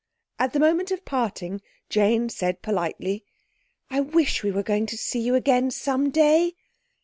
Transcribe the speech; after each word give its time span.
At 0.39 0.53
the 0.53 0.59
moment 0.59 0.89
of 0.89 1.05
parting 1.05 1.61
Jane 1.87 2.27
said 2.29 2.63
politely— 2.63 3.23
"I 3.91 3.99
wish 3.99 4.41
we 4.41 4.49
were 4.51 4.63
going 4.63 4.87
to 4.87 4.97
see 4.97 5.19
you 5.19 5.35
again 5.35 5.69
some 5.69 6.09
day." 6.09 6.55